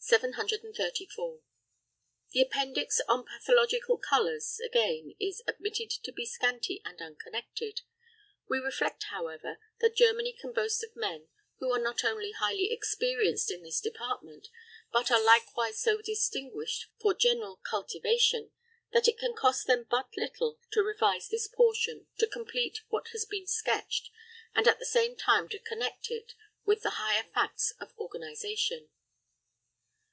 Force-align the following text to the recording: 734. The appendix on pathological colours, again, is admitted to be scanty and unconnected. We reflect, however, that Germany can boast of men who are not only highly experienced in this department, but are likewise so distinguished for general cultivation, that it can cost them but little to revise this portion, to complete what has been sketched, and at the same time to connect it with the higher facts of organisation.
734. 0.00 0.46
The 2.32 2.40
appendix 2.40 2.98
on 3.06 3.26
pathological 3.26 3.98
colours, 3.98 4.58
again, 4.58 5.12
is 5.20 5.42
admitted 5.46 5.90
to 5.90 6.10
be 6.12 6.24
scanty 6.24 6.80
and 6.82 6.98
unconnected. 6.98 7.82
We 8.48 8.56
reflect, 8.58 9.02
however, 9.10 9.58
that 9.80 9.96
Germany 9.96 10.32
can 10.32 10.54
boast 10.54 10.82
of 10.82 10.96
men 10.96 11.28
who 11.58 11.70
are 11.72 11.78
not 11.82 12.04
only 12.04 12.32
highly 12.32 12.70
experienced 12.72 13.50
in 13.50 13.62
this 13.62 13.82
department, 13.82 14.48
but 14.90 15.10
are 15.10 15.22
likewise 15.22 15.78
so 15.78 16.00
distinguished 16.00 16.86
for 16.98 17.12
general 17.12 17.56
cultivation, 17.56 18.50
that 18.92 19.08
it 19.08 19.18
can 19.18 19.34
cost 19.34 19.66
them 19.66 19.84
but 19.90 20.08
little 20.16 20.58
to 20.72 20.82
revise 20.82 21.28
this 21.28 21.48
portion, 21.48 22.06
to 22.18 22.26
complete 22.26 22.78
what 22.88 23.08
has 23.08 23.26
been 23.26 23.46
sketched, 23.46 24.08
and 24.54 24.66
at 24.66 24.78
the 24.78 24.86
same 24.86 25.16
time 25.16 25.50
to 25.50 25.58
connect 25.58 26.10
it 26.10 26.32
with 26.64 26.80
the 26.80 26.90
higher 26.96 27.24
facts 27.24 27.74
of 27.78 27.92
organisation. 27.98 28.88